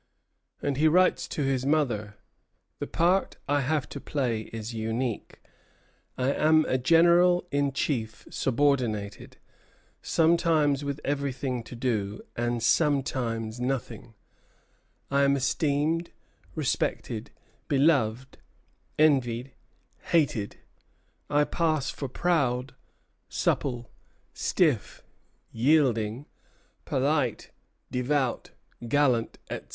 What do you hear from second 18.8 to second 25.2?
envied, hated; I pass for proud, supple, stiff,